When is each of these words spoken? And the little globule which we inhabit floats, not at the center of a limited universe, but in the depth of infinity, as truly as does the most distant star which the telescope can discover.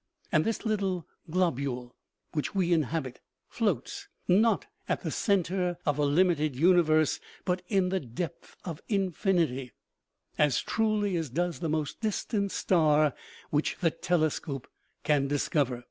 And 0.31 0.45
the 0.45 0.67
little 0.67 1.05
globule 1.29 1.95
which 2.33 2.55
we 2.55 2.73
inhabit 2.73 3.21
floats, 3.47 4.07
not 4.27 4.65
at 4.89 5.03
the 5.03 5.11
center 5.11 5.77
of 5.85 5.99
a 5.99 6.05
limited 6.05 6.55
universe, 6.55 7.19
but 7.45 7.61
in 7.67 7.89
the 7.89 7.99
depth 7.99 8.57
of 8.65 8.81
infinity, 8.89 9.73
as 10.39 10.59
truly 10.59 11.15
as 11.17 11.29
does 11.29 11.59
the 11.59 11.69
most 11.69 12.01
distant 12.01 12.51
star 12.51 13.13
which 13.51 13.77
the 13.79 13.91
telescope 13.91 14.67
can 15.03 15.27
discover. 15.27 15.79